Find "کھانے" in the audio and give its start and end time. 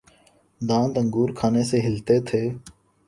1.37-1.63